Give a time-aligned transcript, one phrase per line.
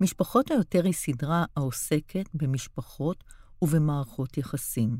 [0.00, 3.24] משפחות היותר היא סדרה העוסקת במשפחות
[3.62, 4.98] ובמערכות יחסים.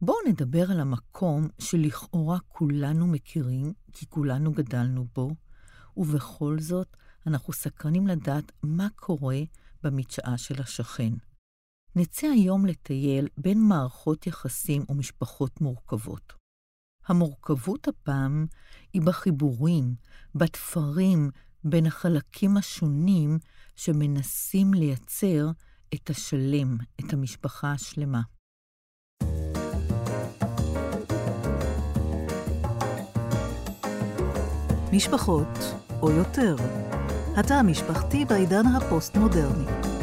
[0.00, 5.30] בואו נדבר על המקום שלכאורה כולנו מכירים, כי כולנו גדלנו בו,
[5.96, 6.96] ובכל זאת
[7.26, 9.38] אנחנו סקרנים לדעת מה קורה
[9.82, 11.12] במדשאה של השכן.
[11.96, 16.45] נצא היום לטייל בין מערכות יחסים ומשפחות מורכבות.
[17.08, 18.46] המורכבות הפעם
[18.92, 19.94] היא בחיבורים,
[20.34, 21.30] בתפרים,
[21.64, 23.38] בין החלקים השונים
[23.76, 25.50] שמנסים לייצר
[25.94, 28.20] את השלם, את המשפחה השלמה.
[34.92, 35.58] משפחות,
[36.02, 36.56] או יותר,
[37.36, 39.95] התא המשפחתי בעידן הפוסט-מודרני.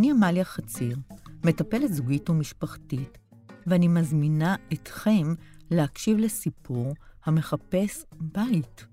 [0.00, 0.96] אני עמליה חציר,
[1.44, 3.18] מטפלת זוגית ומשפחתית,
[3.66, 5.34] ואני מזמינה אתכם
[5.70, 8.86] להקשיב לסיפור המחפש בית.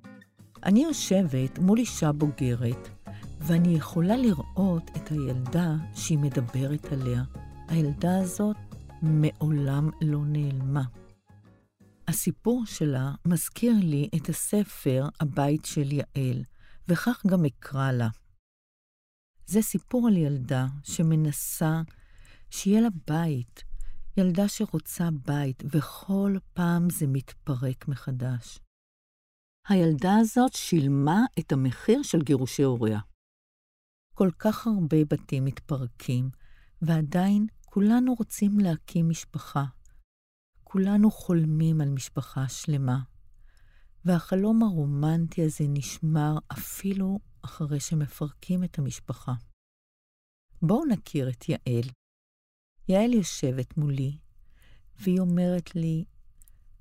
[0.64, 2.90] אני יושבת מול אישה בוגרת,
[3.40, 7.24] ואני יכולה לראות את הילדה שהיא מדברת עליה.
[7.68, 8.58] הילדה הזאת
[9.02, 10.84] מעולם לא נעלמה.
[12.08, 16.44] הסיפור שלה מזכיר לי את הספר הבית של יעל,
[16.88, 18.08] וכך גם אקרא לה.
[19.48, 21.82] זה סיפור על ילדה שמנסה
[22.50, 23.64] שיהיה לה בית,
[24.18, 28.60] ילדה שרוצה בית, וכל פעם זה מתפרק מחדש.
[29.68, 33.00] הילדה הזאת שילמה את המחיר של גירושי הוריה.
[34.14, 36.30] כל כך הרבה בתים מתפרקים,
[36.82, 39.66] ועדיין כולנו רוצים להקים משפחה.
[40.64, 43.00] כולנו חולמים על משפחה שלמה.
[44.06, 49.34] והחלום הרומנטי הזה נשמר אפילו אחרי שמפרקים את המשפחה.
[50.62, 51.90] בואו נכיר את יעל.
[52.90, 54.18] יעל יושבת מולי,
[55.00, 56.06] והיא אומרת לי,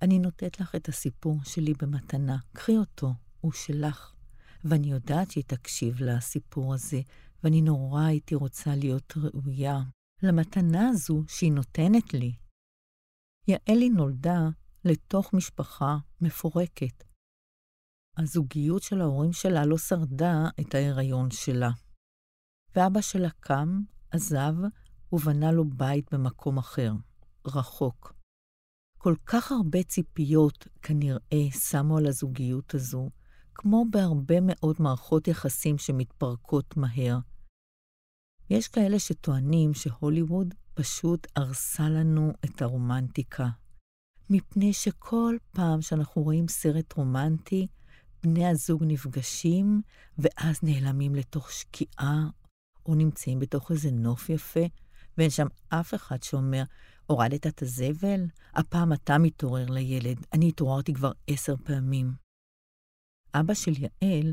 [0.02, 4.12] אני נותנת לך את הסיפור שלי במתנה, קחי אותו, הוא שלך.
[4.64, 7.00] ואני יודעת שהיא תקשיב לסיפור הזה,
[7.42, 9.78] ואני נורא הייתי רוצה להיות ראויה
[10.22, 12.36] למתנה הזו שהיא נותנת לי.
[13.48, 14.48] יעלי נולדה
[14.84, 17.04] לתוך משפחה מפורקת.
[18.16, 21.70] הזוגיות של ההורים שלה לא שרדה את ההיריון שלה.
[22.76, 24.54] ואבא שלה קם, עזב,
[25.12, 26.92] ובנה לו בית במקום אחר,
[27.46, 28.12] רחוק.
[28.98, 33.10] כל כך הרבה ציפיות כנראה שמו על הזוגיות הזו,
[33.54, 37.18] כמו בהרבה מאוד מערכות יחסים שמתפרקות מהר.
[38.50, 43.48] יש כאלה שטוענים שהוליווד פשוט הרסה לנו את הרומנטיקה,
[44.30, 47.66] מפני שכל פעם שאנחנו רואים סרט רומנטי,
[48.26, 49.82] בני הזוג נפגשים,
[50.18, 52.28] ואז נעלמים לתוך שקיעה,
[52.86, 54.60] או נמצאים בתוך איזה נוף יפה,
[55.18, 56.62] ואין שם אף אחד שאומר,
[57.06, 58.20] הורדת את הזבל?
[58.54, 62.12] הפעם אתה מתעורר לילד, אני התעוררתי כבר עשר פעמים.
[63.34, 64.32] אבא של יעל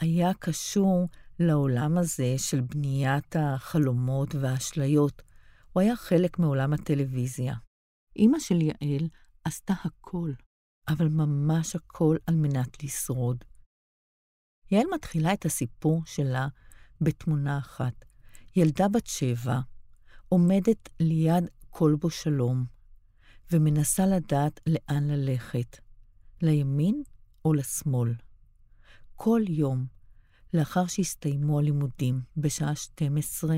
[0.00, 1.08] היה קשור
[1.38, 5.22] לעולם הזה של בניית החלומות והאשליות.
[5.72, 7.54] הוא היה חלק מעולם הטלוויזיה.
[8.16, 9.08] אימא של יעל
[9.44, 10.32] עשתה הכל,
[10.88, 13.44] אבל ממש הכל על מנת לשרוד.
[14.70, 16.48] יעל מתחילה את הסיפור שלה
[17.00, 18.04] בתמונה אחת.
[18.56, 19.60] ילדה בת שבע
[20.28, 22.64] עומדת ליד כלבו שלום,
[23.52, 25.76] ומנסה לדעת לאן ללכת,
[26.42, 27.02] לימין
[27.44, 28.14] או לשמאל.
[29.14, 29.86] כל יום,
[30.54, 33.56] לאחר שהסתיימו הלימודים, בשעה 12,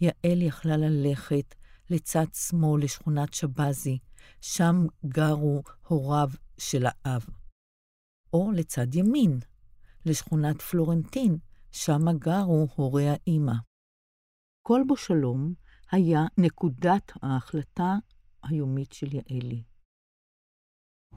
[0.00, 1.54] יעל יכלה ללכת
[1.90, 3.98] לצד שמאל לשכונת שבזי,
[4.40, 4.74] שם
[5.06, 6.28] גרו הוריו
[6.58, 7.26] של האב.
[8.32, 9.38] או לצד ימין,
[10.06, 11.38] לשכונת פלורנטין,
[11.72, 13.52] שמה גרו הורי האימא.
[14.62, 15.54] כל בו שלום
[15.92, 17.94] היה נקודת ההחלטה
[18.42, 19.62] היומית של יעלי.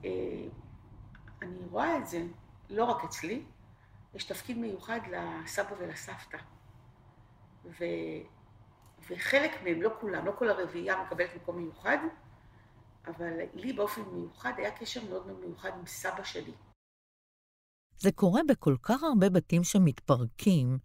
[0.05, 0.47] אה,
[1.41, 2.27] אני רואה את זה
[2.69, 3.43] לא רק אצלי,
[4.13, 6.37] יש תפקיד מיוחד לסבא ולסבתא.
[7.65, 7.83] ו...
[9.09, 11.97] וחלק מהם, לא כולם, לא כל הרביעייה מקבלת מקום מיוחד,
[13.09, 16.51] אבל לי באופן מיוחד היה קשר מאוד מאוד מיוחד עם סבא שלי.
[17.97, 20.79] זה קורה בכל כך הרבה בתים שמתפרקים,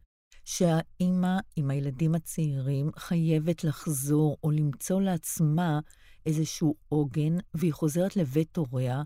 [0.44, 5.80] שהאימא עם הילדים הצעירים חייבת לחזור או למצוא לעצמה
[6.26, 9.02] איזשהו עוגן, והיא חוזרת לבית הוריה,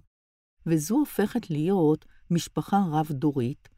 [0.66, 3.68] וזו הופכת להיות משפחה רב-דורית,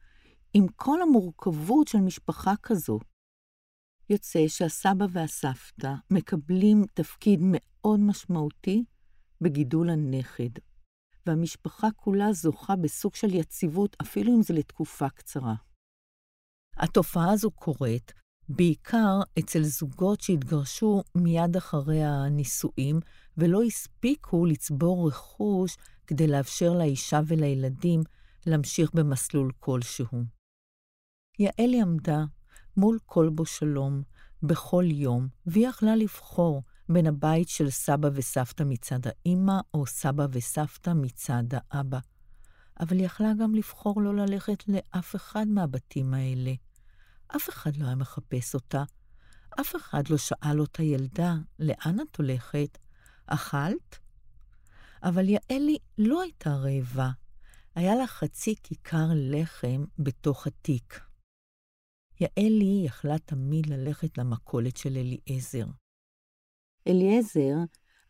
[0.54, 2.98] עם כל המורכבות של משפחה כזו.
[4.10, 8.84] יוצא שהסבא והסבתא מקבלים תפקיד מאוד משמעותי
[9.40, 10.50] בגידול הנכד,
[11.26, 15.54] והמשפחה כולה זוכה בסוג של יציבות, אפילו אם זה לתקופה קצרה.
[16.76, 18.12] התופעה הזו קורית
[18.48, 23.00] בעיקר אצל זוגות שהתגרשו מיד אחרי הנישואים,
[23.36, 25.76] ולא הספיקו לצבור רכוש
[26.06, 28.00] כדי לאפשר לאישה ולילדים
[28.46, 30.24] להמשיך במסלול כלשהו.
[31.38, 32.24] יעלי עמדה
[32.76, 34.02] מול כלבו שלום
[34.42, 40.90] בכל יום, והיא יכלה לבחור בין הבית של סבא וסבתא מצד האימא, או סבא וסבתא
[40.90, 41.98] מצד האבא.
[42.80, 46.52] אבל היא יכלה גם לבחור לא ללכת לאף אחד מהבתים האלה.
[47.36, 48.84] אף אחד לא היה מחפש אותה.
[49.60, 52.78] אף אחד לא שאל אותה, ילדה, לאן את הולכת?
[53.26, 53.98] אכלת?
[55.02, 57.10] אבל יעלי לא הייתה רעבה.
[57.74, 61.00] היה לה חצי כיכר לחם בתוך התיק.
[62.20, 65.66] יעלי יכלה תמיד ללכת למכולת של אליעזר.
[66.88, 67.56] אליעזר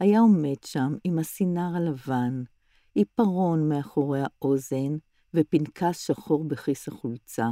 [0.01, 2.43] היה עומד שם עם הסינר הלבן,
[2.95, 4.97] עיפרון מאחורי האוזן
[5.35, 7.49] ופנקס שחור בכיס החולצה,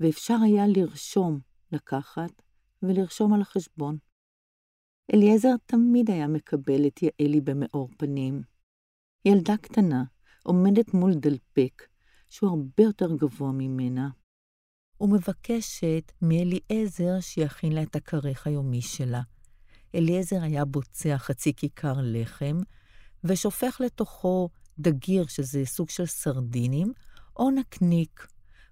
[0.00, 1.40] ואפשר היה לרשום,
[1.72, 2.42] לקחת
[2.82, 3.98] ולרשום על החשבון.
[5.14, 8.42] אליעזר תמיד היה מקבל את יעלי במאור פנים.
[9.24, 10.04] ילדה קטנה
[10.42, 11.82] עומדת מול דלפק,
[12.28, 14.08] שהוא הרבה יותר גבוה ממנה,
[15.00, 19.22] ומבקשת מאליעזר שיכין לה את הכרך היומי שלה.
[19.98, 22.60] אליעזר היה בוצע חצי כיכר לחם,
[23.24, 24.48] ושופך לתוכו
[24.78, 26.92] דגיר, שזה סוג של סרדינים,
[27.36, 28.26] או נקניק,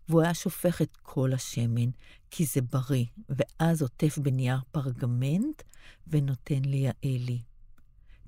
[0.09, 1.91] והוא היה שופך את כל השמן,
[2.31, 5.63] כי זה בריא, ואז עוטף בנייר פרגמנט
[6.07, 7.39] ונותן ליעלי.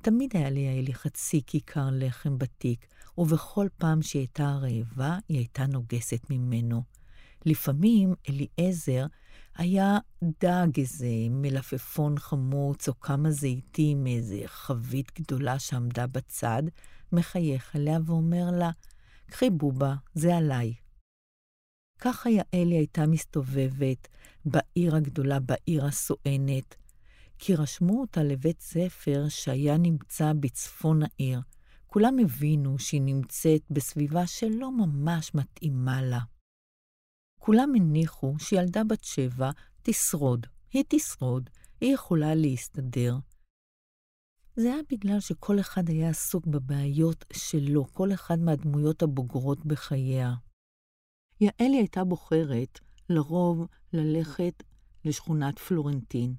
[0.03, 2.87] תמיד היה ליעלי חצי כיכר לחם בתיק,
[3.19, 6.83] ובכל פעם שהיא הייתה רעבה, היא הייתה נוגסת ממנו.
[7.47, 9.06] לפעמים אליעזר
[9.58, 16.62] היה דג, איזה מלפפון חמוץ או כמה זיתים מאיזה חבית גדולה שעמדה בצד,
[17.12, 18.70] מחייך עליה ואומר לה,
[19.26, 20.75] קחי בובה, זה עליי.
[21.99, 24.08] ככה יעלי הייתה מסתובבת
[24.44, 26.75] בעיר הגדולה, בעיר הסואנת,
[27.38, 31.40] כי רשמו אותה לבית ספר שהיה נמצא בצפון העיר.
[31.87, 36.38] כולם הבינו שהיא נמצאת בסביבה שלא ממש מתאימה לה.
[37.38, 39.50] כולם הניחו שילדה בת שבע
[39.82, 40.46] תשרוד.
[40.73, 41.50] היא תשרוד,
[41.81, 43.17] היא יכולה להסתדר.
[44.56, 50.35] זה היה בגלל שכל אחד היה עסוק בבעיות שלו, כל אחד מהדמויות הבוגרות בחייה.
[51.40, 54.62] יעלי הייתה בוחרת לרוב ללכת
[55.05, 56.35] לשכונת פלורנטין,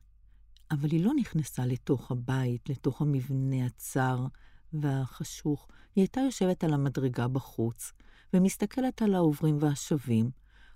[0.71, 4.25] אבל היא לא נכנסה לתוך הבית, לתוך המבנה הצר
[4.73, 5.67] והחשוך.
[5.95, 7.91] היא הייתה יושבת על המדרגה בחוץ,
[8.33, 10.31] ומסתכלת על העוברים והשבים,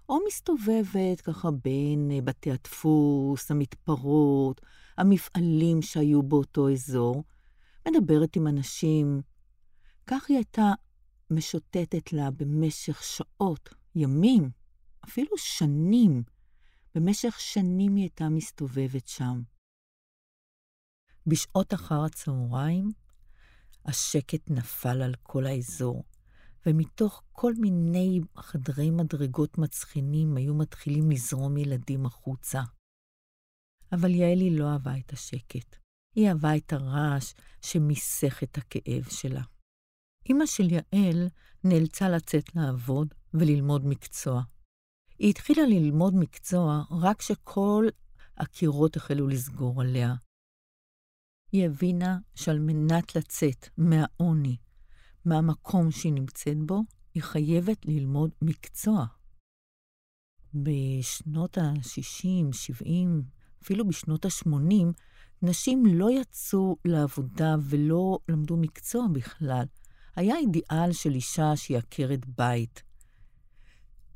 [0.10, 4.62] או מסתובבת ככה בין אה, בתי הדפוס, המתפרות,
[4.98, 7.24] המפעלים שהיו באותו אזור,
[7.88, 9.22] מדברת עם אנשים.
[10.08, 10.72] כך היא הייתה
[11.32, 14.50] משוטטת לה במשך שעות, ימים,
[15.06, 16.24] אפילו שנים.
[16.96, 19.42] במשך שנים היא הייתה מסתובבת שם.
[21.28, 22.92] בשעות אחר הצהריים,
[23.86, 26.04] השקט נפל על כל האזור.
[26.66, 32.62] ומתוך כל מיני חדרי מדרגות מצחינים היו מתחילים לזרום ילדים החוצה.
[33.92, 35.76] אבל יעלי לא אהבה את השקט.
[36.16, 39.44] היא אהבה את הרעש שמיסך את הכאב שלה.
[40.30, 41.28] אמא של יעל
[41.64, 44.42] נאלצה לצאת לעבוד וללמוד מקצוע.
[45.20, 47.86] היא התחילה ללמוד מקצוע רק כשכל
[48.38, 50.14] הקירות החלו לסגור עליה.
[51.52, 54.58] היא הבינה שעל מנת לצאת מהעוני
[55.26, 56.82] מהמקום שהיא נמצאת בו,
[57.14, 59.06] היא חייבת ללמוד מקצוע.
[60.54, 63.24] בשנות ה-60, 70,
[63.64, 64.86] אפילו בשנות ה-80,
[65.42, 69.66] נשים לא יצאו לעבודה ולא למדו מקצוע בכלל.
[70.16, 72.84] היה אידיאל של אישה שהיא עקרת בית.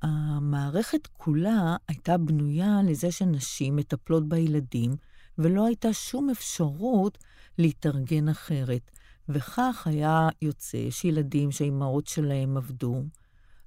[0.01, 4.95] המערכת כולה הייתה בנויה לזה שנשים מטפלות בילדים,
[5.37, 7.17] ולא הייתה שום אפשרות
[7.57, 8.91] להתארגן אחרת.
[9.29, 13.03] וכך היה יוצא שילדים שהאימהות שלהם עבדו,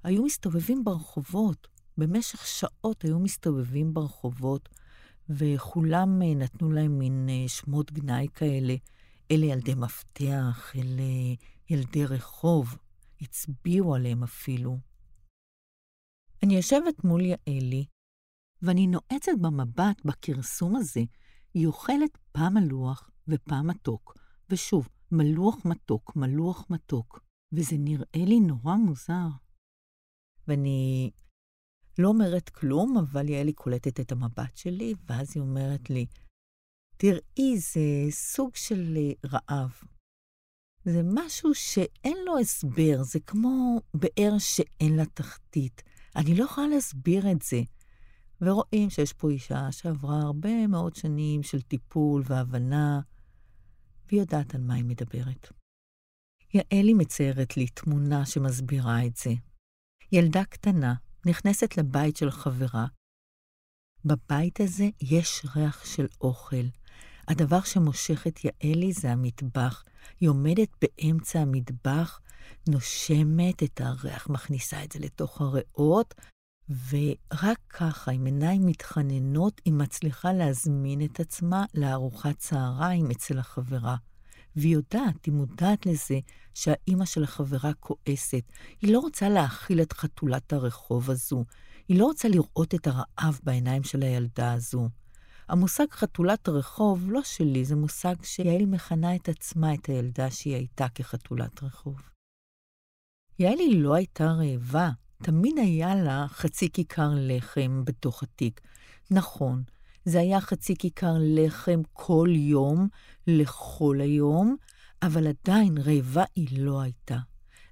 [0.03, 1.67] היו מסתובבים ברחובות.
[1.97, 4.69] במשך שעות היו מסתובבים ברחובות,
[5.29, 8.75] וכולם אה, נתנו להם מין אה, שמות גנאי כאלה.
[9.31, 11.35] אלה ילדי מפתח, אלה
[11.69, 12.75] ילדי רחוב,
[13.21, 14.77] הצביעו עליהם אפילו.
[16.43, 17.85] אני יושבת מול יעלי,
[18.61, 21.03] ואני נועצת במבט בכרסום הזה.
[21.53, 24.17] היא אוכלת פעם מלוח ופעם מתוק,
[24.49, 27.19] ושוב, מלוח מתוק, מלוח מתוק,
[27.53, 29.27] וזה נראה לי נורא מוזר.
[30.47, 31.11] ואני
[31.99, 36.05] לא אומרת כלום, אבל יעלי קולטת את המבט שלי, ואז היא אומרת לי,
[36.97, 39.71] תראי, זה סוג של אה, רעב.
[40.85, 45.83] זה משהו שאין לו הסבר, זה כמו באר שאין לה תחתית.
[46.15, 47.61] אני לא יכולה להסביר את זה.
[48.41, 53.01] ורואים שיש פה אישה שעברה הרבה מאוד שנים של טיפול והבנה,
[54.11, 55.51] והיא יודעת על מה היא מדברת.
[56.53, 59.31] יעלי מציירת לי תמונה שמסבירה את זה.
[60.11, 60.93] ילדה קטנה
[61.25, 62.87] נכנסת לבית של חברה.
[64.05, 66.65] בבית הזה יש ריח של אוכל.
[67.27, 69.83] הדבר שמושך את יעלי זה המטבח.
[70.19, 72.21] היא עומדת באמצע המטבח,
[72.69, 76.13] נושמת את הריח, מכניסה את זה לתוך הריאות,
[76.89, 83.95] ורק ככה, עם עיניים מתחננות, היא מצליחה להזמין את עצמה לארוחת צהריים אצל החברה.
[84.55, 86.19] והיא יודעת, היא מודעת לזה
[86.53, 88.43] שהאימא של החברה כועסת.
[88.81, 91.45] היא לא רוצה להאכיל את חתולת הרחוב הזו.
[91.87, 94.89] היא לא רוצה לראות את הרעב בעיניים של הילדה הזו.
[95.47, 100.87] המושג חתולת רחוב לא שלי, זה מושג שיעלי מכנה את עצמה, את הילדה שהיא הייתה
[100.95, 102.01] כחתולת רחוב.
[103.39, 104.89] יעלי לא הייתה רעבה,
[105.23, 108.61] תמיד היה לה חצי כיכר לחם בתוך התיק.
[109.11, 109.63] נכון,
[110.05, 112.87] זה היה חצי כיכר לחם כל יום,
[113.27, 114.55] לכל היום,
[115.03, 117.17] אבל עדיין רעבה היא לא הייתה.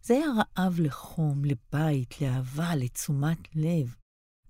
[0.03, 3.95] זה היה רעב לחום, לבית, לאהבה, לתשומת לב.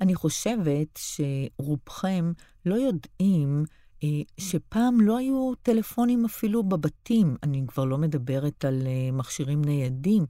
[0.01, 2.31] אני חושבת שרובכם
[2.65, 3.63] לא יודעים
[4.03, 10.25] אה, שפעם לא היו טלפונים אפילו בבתים, אני כבר לא מדברת על אה, מכשירים ניידים,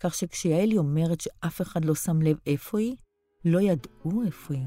[0.00, 2.96] כך שכשיעלי אומרת שאף אחד לא שם לב איפה היא,
[3.44, 4.62] לא ידעו איפה היא.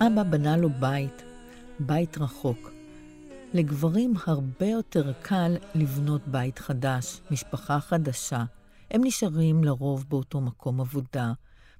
[0.00, 1.22] אבא בנה לו בית,
[1.80, 2.79] בית רחוק.
[3.54, 8.44] לגברים הרבה יותר קל לבנות בית חדש, משפחה חדשה.
[8.90, 11.32] הם נשארים לרוב באותו מקום עבודה.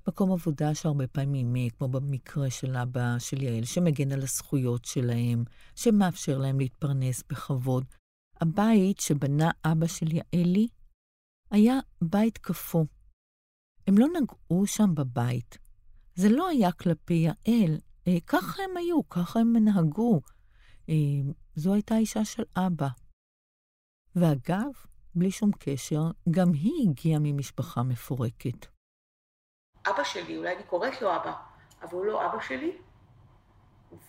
[0.08, 5.44] מקום עבודה שהרבה פעמים, אה, כמו במקרה של אבא של יעל, שמגן על הזכויות שלהם,
[5.76, 7.84] שמאפשר להם להתפרנס בכבוד.
[8.40, 10.68] הבית שבנה אבא של יעלי
[11.50, 12.84] היה בית קפוא.
[13.86, 15.58] הם לא נגעו שם בבית.
[16.14, 20.20] זה לא היה כלפי יעל, אה, ככה הם היו, ככה הם נהגו.
[20.90, 22.88] אה, זו הייתה אישה של אבא.
[24.16, 24.70] ואגב,
[25.14, 28.66] בלי שום קשר, גם היא הגיעה ממשפחה מפורקת.
[29.86, 31.42] אבא שלי, אולי אני קוראת לו אבא,
[31.82, 32.78] אבל הוא לא אבא שלי.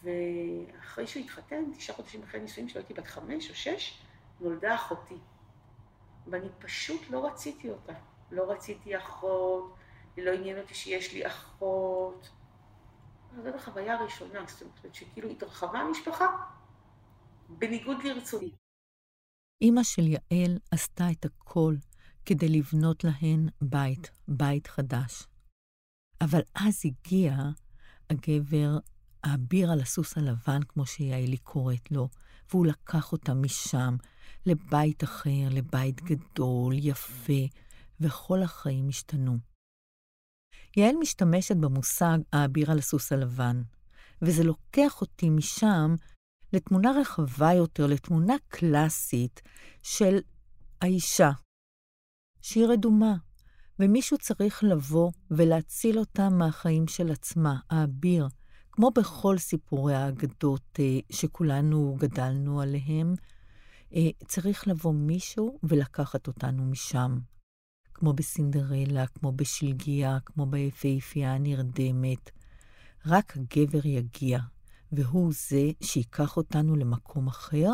[0.03, 4.01] ואחרי שהוא התחתן, תשעה חודשים אחרי נישואים שלו, הייתי בת חמש או שש,
[4.39, 5.17] נולדה אחותי.
[6.27, 7.93] ואני פשוט לא רציתי אותה.
[8.31, 9.75] לא רציתי אחות,
[10.17, 12.29] לא עניין אותי שיש לי אחות.
[13.43, 16.27] זאת החוויה הראשונה, זאת אומרת שכאילו התרחבה המשפחה,
[17.59, 18.51] בניגוד לרצוני.
[19.61, 21.75] אימא של יעל עשתה את הכל
[22.25, 25.27] כדי לבנות להן בית, בית חדש.
[26.21, 27.35] אבל אז הגיע
[28.09, 28.77] הגבר,
[29.23, 32.09] האביר על הסוס הלבן, כמו שיעלי קוראת לו,
[32.49, 33.95] והוא לקח אותה משם
[34.45, 37.43] לבית אחר, לבית גדול, יפה,
[37.99, 39.37] וכל החיים השתנו.
[40.77, 43.61] יעל משתמשת במושג האביר על הסוס הלבן,
[44.21, 45.95] וזה לוקח אותי משם
[46.53, 49.41] לתמונה רחבה יותר, לתמונה קלאסית
[49.83, 50.19] של
[50.81, 51.31] האישה,
[52.41, 53.15] שהיא רדומה,
[53.79, 58.27] ומישהו צריך לבוא ולהציל אותה מהחיים של עצמה, האביר,
[58.71, 63.13] כמו בכל סיפורי האגדות אה, שכולנו גדלנו עליהם,
[63.95, 67.19] אה, צריך לבוא מישהו ולקחת אותנו משם.
[67.93, 72.31] כמו בסינדרלה, כמו בשלגיה, כמו ביפהפייה הנרדמת.
[73.05, 74.39] רק הגבר יגיע,
[74.91, 77.69] והוא זה שיקח אותנו למקום אחר,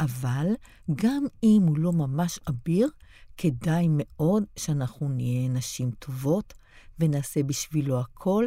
[0.00, 0.46] אבל
[0.94, 2.88] גם אם הוא לא ממש אביר,
[3.36, 6.54] כדאי מאוד שאנחנו נהיה נשים טובות
[6.98, 8.46] ונעשה בשבילו הכל,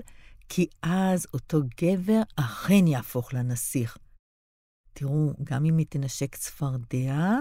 [0.50, 3.98] כי אז אותו גבר אכן יהפוך לנסיך.
[4.94, 7.38] תראו, גם אם היא תנשק צפרדע,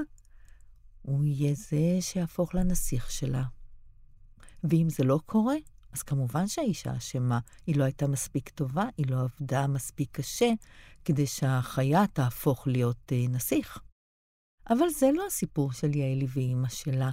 [1.02, 3.44] הוא יהיה זה שיהפוך לנסיך שלה.
[4.64, 5.54] ואם זה לא קורה,
[5.92, 7.38] אז כמובן שהאישה אשמה.
[7.66, 10.50] היא לא הייתה מספיק טובה, היא לא עבדה מספיק קשה
[11.04, 13.78] כדי שהחיה תהפוך להיות אה, נסיך.
[14.70, 17.10] אבל זה לא הסיפור של יעלי ואימא שלה,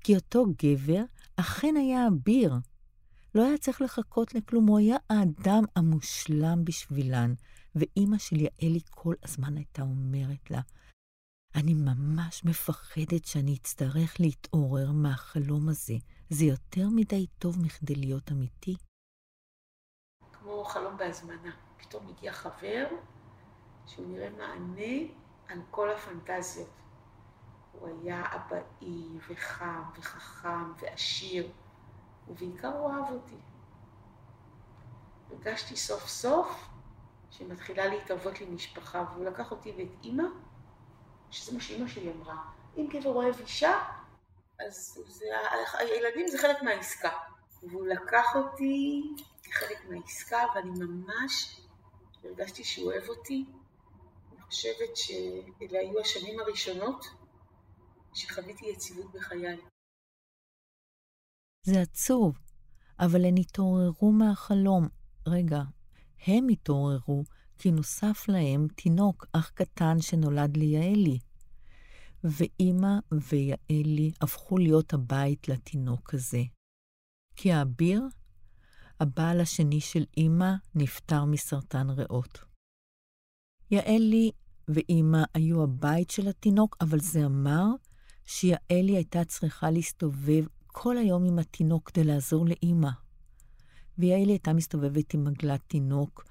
[0.00, 1.02] כי אותו גבר
[1.36, 2.54] אכן היה אביר.
[3.34, 7.34] לא היה צריך לחכות לכלום, הוא היה האדם המושלם בשבילן.
[7.74, 10.60] ואימא של יעלי כל הזמן הייתה אומרת לה,
[11.54, 15.94] אני ממש מפחדת שאני אצטרך להתעורר מהחלום הזה.
[16.30, 18.76] זה יותר מדי טוב מכדי להיות אמיתי.
[20.32, 21.50] כמו חלום בהזמנה.
[21.76, 22.86] פתאום מגיע חבר
[23.86, 25.12] שהוא נראה מענה
[25.48, 26.70] על כל הפנטזיות.
[27.72, 31.50] הוא היה אבאי וחם וחכם ועשיר,
[32.28, 33.36] ובעיקר הוא אהב אותי.
[35.30, 36.68] הרגשתי סוף סוף
[37.30, 40.24] שמתחילה להתהוות לי משפחה, והוא לקח אותי ואת אימא,
[41.30, 42.44] שזה מה שאימא שלי אמרה,
[42.76, 43.72] אם גבר אוהב אישה,
[44.60, 45.24] אז זה,
[45.78, 47.10] הילדים זה חלק מהעסקה.
[47.62, 49.02] והוא לקח אותי
[49.42, 51.60] כחלק מהעסקה, ואני ממש
[52.24, 53.44] הרגשתי שהוא אוהב אותי.
[54.32, 57.04] אני חושבת שאלה היו השנים הראשונות
[58.14, 59.56] שחוויתי יציבות בחיי.
[61.62, 62.38] זה עצוב,
[62.98, 64.88] אבל הן התעוררו מהחלום.
[65.28, 65.60] רגע,
[66.26, 67.24] הם התעוררו
[67.58, 71.18] כי נוסף להם תינוק, אח קטן שנולד ליעלי.
[72.24, 76.42] ואימא ויעלי הפכו להיות הבית לתינוק הזה.
[77.36, 78.02] כי האביר,
[79.00, 82.44] הבעל השני של אימא, נפטר מסרטן ריאות.
[83.70, 84.30] יעלי
[84.68, 87.66] ואימא היו הבית של התינוק, אבל זה אמר
[88.26, 92.90] שיעלי הייתה צריכה להסתובב כל היום עם התינוק כדי לעזור לאימא.
[93.98, 96.24] ויעלי הייתה מסתובבת עם עגלת תינוק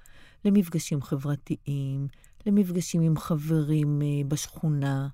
[0.44, 2.08] למפגשים חברתיים,
[2.46, 5.08] למפגשים עם חברים אה, בשכונה,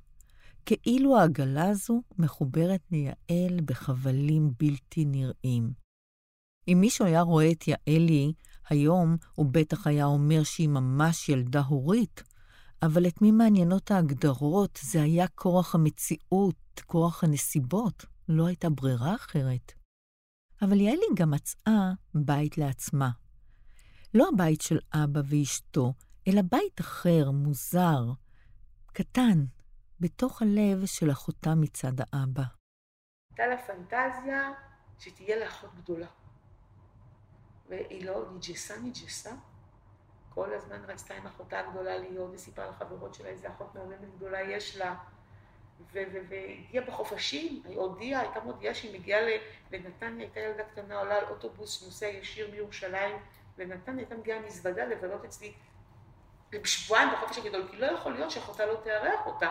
[0.66, 5.72] כאילו העגלה הזו מחוברת ליעל בחבלים בלתי נראים.
[6.68, 8.32] אם מישהו היה רואה את יעלי
[8.68, 12.22] היום, הוא בטח היה אומר שהיא ממש ילדה הורית,
[12.82, 14.78] אבל את מי מעניינות ההגדרות?
[14.82, 19.72] זה היה כורח המציאות, כורח הנסיבות, לא הייתה ברירה אחרת.
[20.62, 23.10] אבל יעלי גם מצאה בית לעצמה.
[24.14, 25.92] לא הבית של אבא ואשתו,
[26.28, 28.12] אלא בית אחר, מוזר,
[28.92, 29.44] קטן,
[30.00, 32.42] בתוך הלב של אחותה מצד האבא.
[33.30, 34.52] הייתה לה פנטזיה
[34.98, 36.06] שתהיה לה אחות גדולה.
[37.68, 39.30] והיא לא נג'סה נג'סה,
[40.28, 44.76] כל הזמן רצתה עם אחותה הגדולה להיות, וסיפרה לחברות שלה איזה אחות מהממת גדולה יש
[44.76, 44.96] לה.
[45.92, 49.20] והגיעה בחופשים, היא הודיעה, הייתה מודיעה שהיא מגיעה
[49.72, 53.16] לנתניה, הייתה ילדה קטנה, עולה על אוטובוס, נוסע ישיר מירושלים
[53.58, 55.52] לנתניה, הייתה מגיעה מזוודה לבלות אצלי
[56.50, 59.50] בשבועיים בחופש הגדול, כי לא יכול להיות שאחותה לא תארח אותה.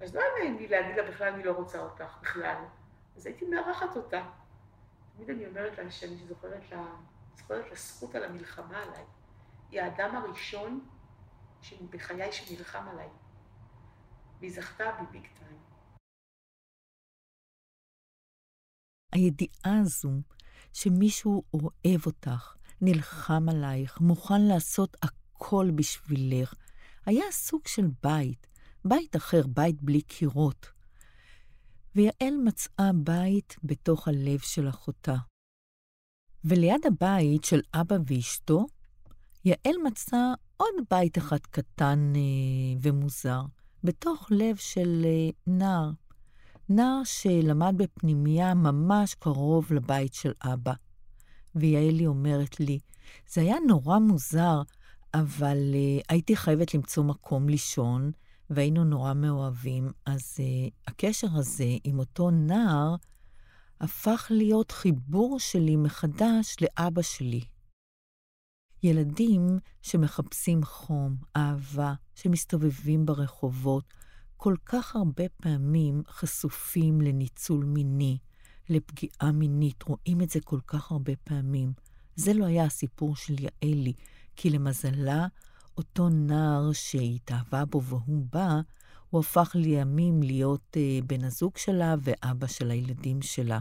[0.00, 2.64] אז לא היה לי להגיד לה בכלל, אני לא רוצה אותך, בכלל.
[3.16, 4.30] אז הייתי מארחת אותה.
[5.16, 6.84] תמיד אני אומרת לה שאני זוכרת לה,
[7.34, 9.04] זוכרת לה זכות על המלחמה עליי.
[9.70, 10.88] היא האדם הראשון
[11.90, 13.08] בחיי שנלחם עליי.
[14.38, 15.60] והיא זכתה בי ביג טיים.
[19.12, 20.10] הידיעה הזו
[20.72, 26.54] שמישהו אוהב אותך, נלחם עלייך, מוכן לעשות הכל בשבילך,
[27.06, 28.46] היה סוג של בית,
[28.84, 30.66] בית אחר, בית בלי קירות.
[31.94, 35.16] ויעל מצאה בית בתוך הלב של אחותה.
[36.44, 38.66] וליד הבית של אבא ואשתו,
[39.44, 43.42] יעל מצאה עוד בית אחד קטן אה, ומוזר,
[43.84, 45.90] בתוך לב של אה, נער.
[46.68, 50.72] נער שלמד בפנימייה ממש קרוב לבית של אבא.
[51.54, 52.78] ויעלי אומרת לי,
[53.28, 54.62] זה היה נורא מוזר,
[55.14, 58.10] אבל אה, הייתי חייבת למצוא מקום לישון,
[58.50, 62.94] והיינו נורא מאוהבים, אז uh, הקשר הזה עם אותו נער
[63.80, 67.40] הפך להיות חיבור שלי מחדש לאבא שלי.
[68.82, 73.94] ילדים שמחפשים חום, אהבה, שמסתובבים ברחובות,
[74.36, 78.18] כל כך הרבה פעמים חשופים לניצול מיני,
[78.68, 81.72] לפגיעה מינית, רואים את זה כל כך הרבה פעמים.
[82.16, 83.92] זה לא היה הסיפור של יעלי,
[84.36, 85.26] כי למזלה,
[85.76, 88.60] אותו נער שהתאהבה בו והוא בא,
[89.10, 93.60] הוא הפך לימים להיות אה, בן הזוג שלה ואבא של הילדים שלה.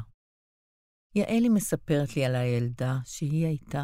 [1.15, 3.83] יעלי מספרת לי על הילדה שהיא הייתה,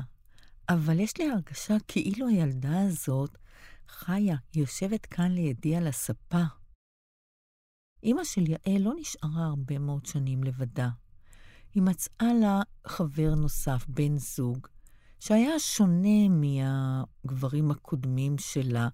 [0.70, 3.38] אבל יש לי הרגשה כאילו הילדה הזאת
[3.88, 6.44] חיה, יושבת כאן לידי על הספה.
[8.04, 10.90] אמא של יעל לא נשארה הרבה מאוד שנים לבדה.
[11.74, 14.68] היא מצאה לה חבר נוסף, בן זוג,
[15.28, 18.88] שהיה שונה מהגברים הקודמים שלה,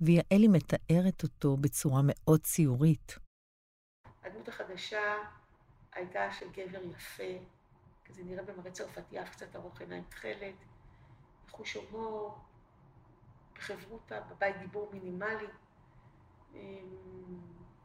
[0.00, 3.18] ויעלי מתארת אותו בצורה מאוד ציורית.
[4.24, 5.14] הדמות החדשה
[5.92, 7.22] הייתה של גבר יפה,
[8.04, 10.54] כזה נראה במראה צרפתי, אף קצת ארוך עיניים תכלת,
[11.46, 12.38] בחוש הומור,
[13.58, 15.46] בחברותה, בבית דיבור מינימלי.
[16.54, 16.58] אמ,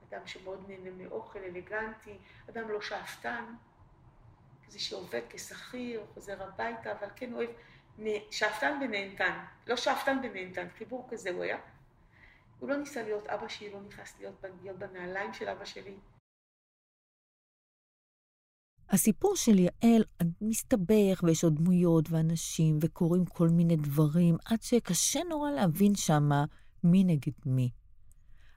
[0.10, 2.18] אדם שמאוד נהנה מאוכל, אלגנטי,
[2.50, 3.46] אדם לא שאפתן,
[4.68, 7.50] כזה שעובד כשכיר, חוזר הביתה, אבל כן אוהב
[8.32, 11.58] שאפתן ונהנתן, לא שאפתן ונהנתן, חיבור כזה הוא היה.
[12.60, 15.96] הוא לא ניסה להיות אבא שלי, לא נכנס להיות, להיות בנעליים של אבא שלי.
[18.90, 20.04] הסיפור של יעל
[20.42, 26.46] מסתבך, ויש עוד דמויות ואנשים, וקורים כל מיני דברים, עד שקשה נורא להבין שמה
[26.84, 27.72] מי נגד מי.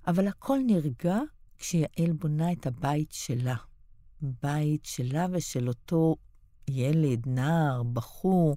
[0.07, 1.19] אבל הכל נרגע
[1.59, 3.57] כשיעל בונה את הבית שלה.
[4.21, 6.17] בית שלה ושל אותו
[6.69, 8.57] ילד, נער, בחור,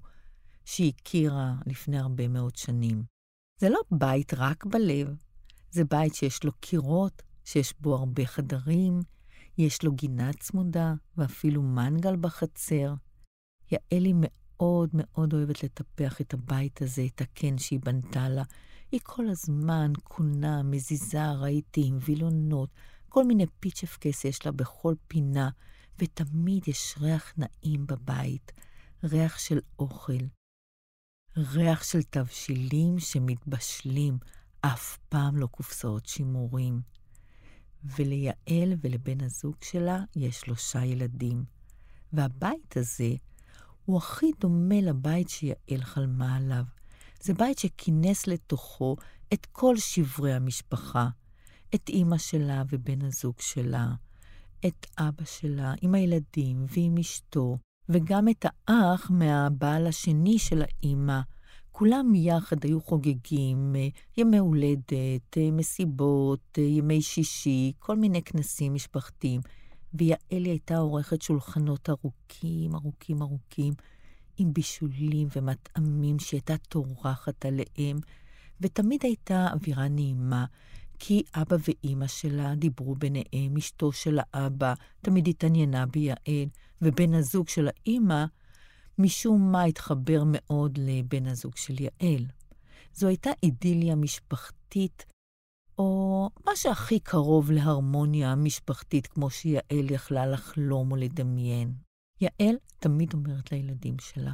[0.72, 3.04] שהיא הכירה לפני הרבה מאוד שנים.
[3.58, 5.16] זה לא בית רק בלב,
[5.72, 9.00] זה בית שיש לו קירות, שיש בו הרבה חדרים,
[9.58, 12.94] יש לו גינה צמודה ואפילו מנגל בחצר.
[13.72, 18.44] יעלי מאוד מאוד אוהבת לטפח את הבית הזה, את הקן שהיא בנתה לה.
[18.92, 22.70] היא כל הזמן קונה, מזיזה רהיטים, וילונות,
[23.10, 25.50] כל מיני פיצ'פקס יש לה בכל פינה,
[26.00, 28.52] ותמיד יש ריח נעים בבית,
[29.04, 30.24] ריח של אוכל.
[31.38, 34.18] ריח של תבשילים שמתבשלים,
[34.62, 36.82] אף פעם לא קופסאות שימורים.
[37.84, 41.44] וליעל ולבן הזוג שלה יש שלושה ילדים.
[42.14, 43.14] והבית הזה
[43.86, 46.64] הוא הכי דומה לבית שיעל חלמה עליו.
[47.22, 48.96] זה בית שכינס לתוכו
[49.34, 51.10] את כל שברי המשפחה,
[51.76, 53.88] את אימא שלה ובן הזוג שלה,
[54.68, 57.58] את אבא שלה עם הילדים ועם אשתו,
[57.90, 61.20] וגם את האח מהבעל השני של האימא.
[61.72, 68.74] כולם יחד היו חוגגים אה, ימי הולדת, אה, מסיבות, אה, ימי שישי, כל מיני כנסים
[68.74, 69.42] משפחתיים.
[69.94, 73.74] ויעלי הייתה עורכת שולחנות ארוכים, ארוכים, ארוכים,
[74.38, 78.00] עם בישולים ומטעמים שהייתה טורחת עליהם,
[78.62, 80.46] ותמיד הייתה אווירה נעימה,
[81.00, 86.48] כי אבא ואימא שלה דיברו ביניהם, אשתו של האבא תמיד התעניינה ביעל,
[86.82, 88.26] ובן הזוג של האימא,
[88.98, 92.26] משום מה התחבר מאוד לבן הזוג של יעל.
[92.94, 95.06] זו הייתה אידיליה משפחתית,
[95.78, 101.74] או מה שהכי קרוב להרמוניה משפחתית, כמו שיעל יכלה לחלום או לדמיין.
[102.22, 104.34] יעל תמיד אומרת לילדים שלה,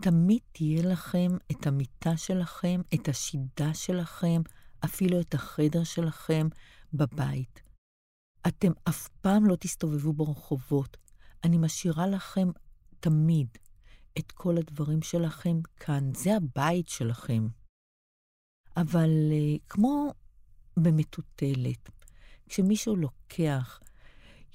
[0.00, 4.42] תמיד תהיה לכם את המיטה שלכם, את השידה שלכם,
[4.84, 6.48] אפילו את החדר שלכם
[6.94, 7.62] בבית.
[8.46, 10.96] אתם אף פעם לא תסתובבו ברחובות.
[11.44, 12.48] אני משאירה לכם
[13.00, 13.48] תמיד
[14.18, 16.14] את כל הדברים שלכם כאן.
[16.14, 17.48] זה הבית שלכם.
[18.76, 20.12] אבל uh, כמו
[20.76, 21.90] במטוטלת,
[22.48, 23.80] כשמישהו לוקח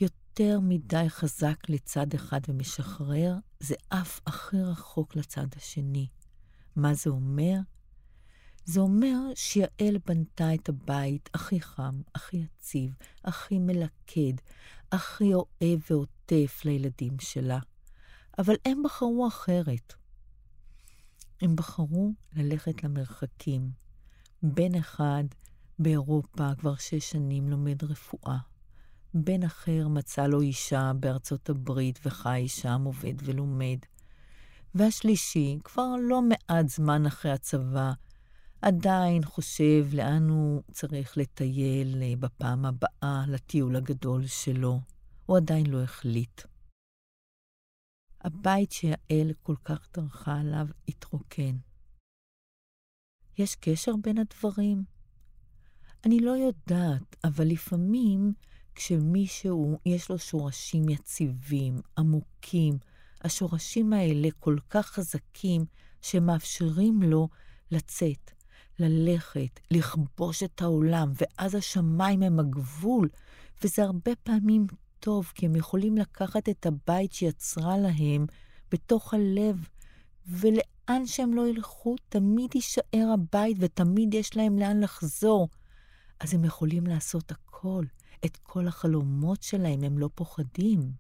[0.02, 6.08] יותר מדי חזק לצד אחד ומשחרר, זה עף הכי רחוק לצד השני.
[6.76, 7.56] מה זה אומר?
[8.68, 14.34] זה אומר שיעל בנתה את הבית הכי חם, הכי יציב, הכי מלכד,
[14.92, 17.60] הכי אוהב ועוטף לילדים שלה.
[18.40, 19.94] אבל הם בחרו אחרת.
[21.42, 23.72] הם בחרו ללכת למרחקים.
[24.44, 25.24] בן אחד
[25.80, 28.38] באירופה כבר שש שנים לומד רפואה.
[29.14, 33.78] בן אחר מצא לו אישה בארצות הברית וחי שם, עובד ולומד.
[34.76, 37.92] והשלישי, כבר לא מעט זמן אחרי הצבא,
[38.62, 44.80] עדיין חושב לאן הוא צריך לטייל אה, בפעם הבאה לטיול הגדול שלו.
[45.26, 46.42] הוא עדיין לא החליט.
[48.22, 51.58] הבית שיעל כל כך טרחה עליו התרוקן.
[53.38, 54.84] יש קשר בין הדברים?
[56.06, 58.34] אני לא יודעת, אבל לפעמים
[58.76, 62.78] כשמישהו יש לו שורשים יציבים, עמוקים,
[63.22, 65.66] השורשים האלה כל כך חזקים
[66.02, 67.30] שמאפשרים לו
[67.72, 68.32] לצאת,
[68.80, 73.10] ללכת, לכבוש את העולם, ואז השמיים הם הגבול,
[73.64, 74.68] וזה הרבה פעמים
[75.00, 78.26] טוב, כי הם יכולים לקחת את הבית שיצרה להם
[78.72, 79.68] בתוך הלב,
[80.28, 85.50] ולאן שהם לא ילכו, תמיד יישאר הבית ותמיד יש להם לאן לחזור.
[86.20, 87.86] אז הם יכולים לעשות הכל,
[88.26, 90.92] את כל החלומות שלהם, הם לא פוחדים.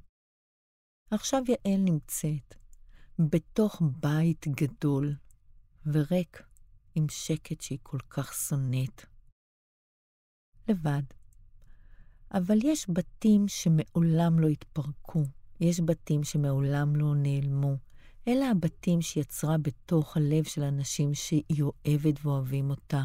[1.12, 2.56] עכשיו יעל נמצאת
[3.20, 5.16] בתוך בית גדול
[5.86, 6.42] וריק,
[6.98, 9.06] עם שקט שהיא כל כך שונאת.
[10.68, 11.02] לבד.
[12.34, 15.24] אבל יש בתים שמעולם לא התפרקו,
[15.60, 17.76] יש בתים שמעולם לא נעלמו.
[18.28, 23.04] אלה הבתים שיצרה בתוך הלב של אנשים שהיא אוהבת ואוהבים אותה.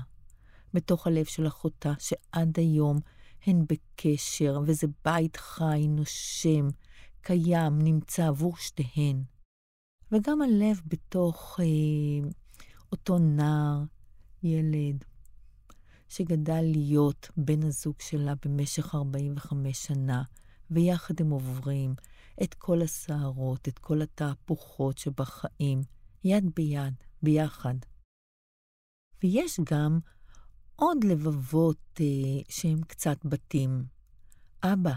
[0.74, 2.98] בתוך הלב של אחותה, שעד היום
[3.46, 6.68] הן בקשר, וזה בית חי, נושם,
[7.20, 9.22] קיים, נמצא עבור שתיהן.
[10.12, 12.30] וגם הלב בתוך אה,
[12.92, 13.82] אותו נער,
[14.42, 15.04] ילד,
[16.08, 20.22] שגדל להיות בן הזוג שלה במשך 45 שנה,
[20.70, 21.94] ויחד הם עוברים
[22.42, 25.82] את כל הסערות, את כל התהפוכות שבחיים,
[26.24, 27.74] יד ביד, ביחד.
[29.22, 29.98] ויש גם
[30.76, 33.84] עוד לבבות אה, שהם קצת בתים.
[34.62, 34.94] אבא,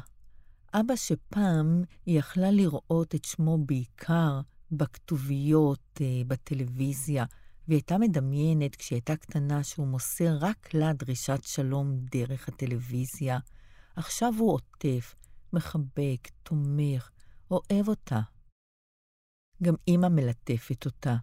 [0.74, 7.26] אבא שפעם היא יכלה לראות את שמו בעיקר בכתוביות, אה, בטלוויזיה,
[7.68, 13.40] והיא הייתה מדמיינת כשהיא הייתה קטנה שהוא מוסר רק לה דרישת שלום דרך הטלוויזיה.
[13.96, 15.16] עכשיו הוא עוטף,
[15.54, 17.10] מחבק, תומך,
[17.52, 18.22] אוהב אותה.
[19.64, 21.16] גם אימא מלטפת אותה.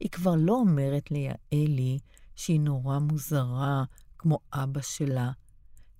[0.00, 1.98] היא כבר לא אומרת ליעלי
[2.36, 3.84] שהיא נורא מוזרה,
[4.18, 5.32] כמו אבא שלה,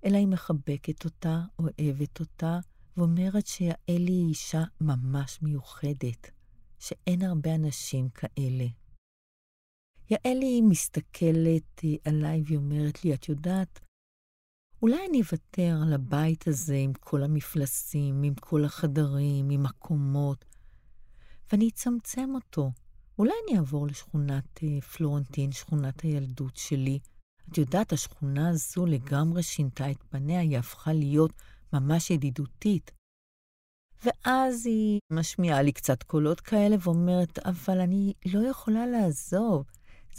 [0.05, 2.59] אלא היא מחבקת אותה, אוהבת אותה,
[2.97, 6.31] ואומרת שיעלי היא אישה ממש מיוחדת,
[6.79, 8.65] שאין הרבה אנשים כאלה.
[10.09, 13.79] יעלי מסתכלת אה, עליי והיא אומרת לי, את יודעת,
[14.81, 20.45] אולי אני אוותר על הבית הזה עם כל המפלסים, עם כל החדרים, עם הקומות,
[21.51, 22.71] ואני אצמצם אותו.
[23.19, 26.99] אולי אני אעבור לשכונת אה, פלורנטין, שכונת הילדות שלי.
[27.49, 31.33] את יודעת, השכונה הזו לגמרי שינתה את פניה, היא הפכה להיות
[31.73, 32.91] ממש ידידותית.
[34.03, 39.65] ואז היא משמיעה לי קצת קולות כאלה ואומרת, אבל אני לא יכולה לעזוב.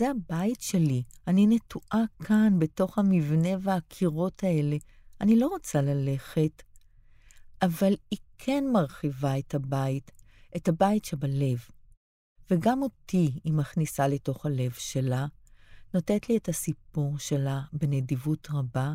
[0.01, 4.77] זה הבית שלי, אני נטועה כאן, בתוך המבנה והקירות האלה.
[5.21, 6.63] אני לא רוצה ללכת.
[7.63, 10.11] אבל היא כן מרחיבה את הבית,
[10.57, 11.59] את הבית שבלב.
[12.51, 15.27] וגם אותי היא מכניסה לתוך הלב שלה,
[15.95, 18.93] נותנת לי את הסיפור שלה בנדיבות רבה,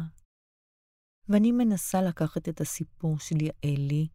[1.30, 4.08] ואני מנסה לקחת את הסיפור של יעלי,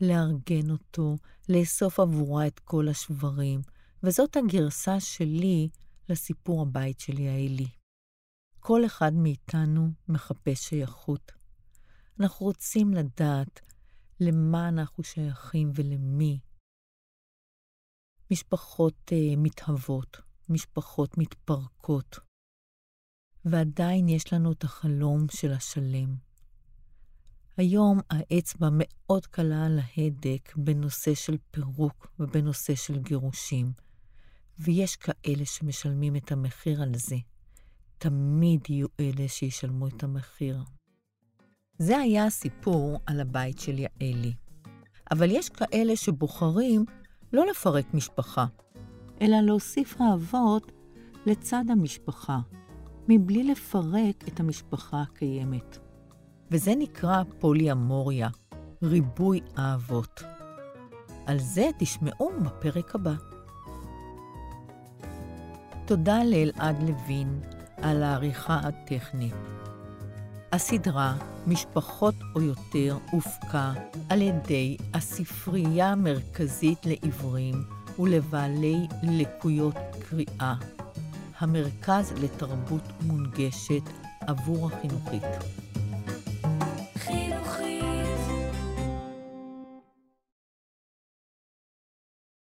[0.00, 1.16] לארגן אותו,
[1.48, 3.60] לאסוף עבורה את כל השברים,
[4.02, 5.68] וזאת הגרסה שלי
[6.08, 7.68] לסיפור הבית של יעלי.
[8.60, 11.32] כל אחד מאיתנו מחפש שייכות.
[12.20, 13.60] אנחנו רוצים לדעת
[14.20, 16.40] למה אנחנו שייכים ולמי.
[18.32, 20.16] משפחות uh, מתהוות,
[20.48, 22.18] משפחות מתפרקות,
[23.44, 26.16] ועדיין יש לנו את החלום של השלם.
[27.56, 33.72] היום האצבע מאוד קלה על ההדק בנושא של פירוק ובנושא של גירושים.
[34.58, 37.16] ויש כאלה שמשלמים את המחיר על זה.
[37.98, 40.58] תמיד יהיו אלה שישלמו את המחיר.
[41.78, 44.32] זה היה הסיפור על הבית של יעלי.
[45.10, 46.84] אבל יש כאלה שבוחרים
[47.32, 48.46] לא לפרק משפחה,
[49.20, 50.72] אלא להוסיף אהבות
[51.26, 52.38] לצד המשפחה,
[53.08, 55.78] מבלי לפרק את המשפחה הקיימת.
[56.50, 58.28] וזה נקרא פוליאמוריה,
[58.82, 60.22] ריבוי אהבות.
[61.26, 63.14] על זה תשמעו בפרק הבא.
[65.88, 67.40] תודה לאלעד לוין
[67.76, 69.34] על העריכה הטכנית.
[70.52, 71.14] הסדרה
[71.46, 73.72] משפחות או יותר הופקה
[74.08, 77.54] על ידי הספרייה המרכזית לעיוורים
[77.98, 79.76] ולבעלי לקויות
[80.08, 80.54] קריאה,
[81.38, 83.82] המרכז לתרבות מונגשת
[84.20, 85.67] עבור החינוכית.